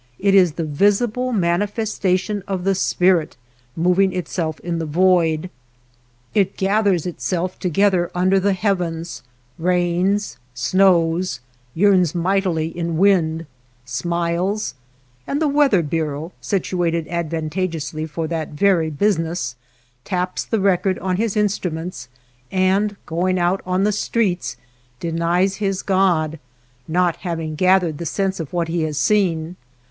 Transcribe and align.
It 0.17 0.33
is 0.33 0.53
Jhe 0.53 0.65
visible 0.65 1.31
manifestation 1.31 2.41
of 2.47 2.63
the 2.63 2.73
Spirit 2.73 3.37
mov 3.77 4.01
ing 4.01 4.13
itself 4.13 4.59
in 4.61 4.79
the 4.79 4.87
void. 4.87 5.51
It 6.33 6.57
gathers 6.57 7.05
itself 7.05 7.59
to 7.59 7.69
gether 7.69 8.09
under 8.15 8.39
the 8.39 8.53
heavens; 8.53 9.21
rains, 9.59 10.39
snows, 10.55 11.39
yearns 11.75 12.15
mightily 12.15 12.75
in 12.75 12.97
wind, 12.97 13.45
smiles; 13.85 14.73
and 15.27 15.39
the 15.39 15.47
Weather 15.47 15.83
Bureau, 15.83 16.31
situated 16.41 17.05
advantageously 17.07 18.07
for 18.07 18.25
that 18.27 18.49
very 18.53 18.89
business, 18.89 19.55
taps 20.03 20.43
the 20.45 20.59
record 20.59 20.97
on 20.97 21.17
his 21.17 21.37
instruments 21.37 22.09
and 22.51 22.95
going 23.05 23.37
out 23.37 23.61
on 23.67 23.83
the 23.83 23.91
streets 23.91 24.57
denies 24.99 25.57
his 25.57 25.83
God, 25.83 26.39
not 26.87 27.17
having 27.17 27.53
gathered 27.53 27.99
the 27.99 28.07
sense 28.07 28.39
of 28.39 28.51
what 28.51 28.67
he 28.67 28.81
has 28.81 28.97
seen. 28.97 29.57